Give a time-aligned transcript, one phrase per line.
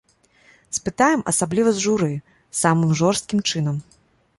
[0.77, 2.11] Спытаем, асабліва з журы,
[2.65, 3.75] самым жорсткім чынам.